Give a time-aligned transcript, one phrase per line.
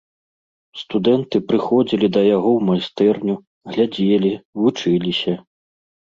[0.83, 3.35] Студэнты прыходзілі да яго ў майстэрню,
[3.75, 4.33] глядзелі,
[4.65, 5.33] вучыліся.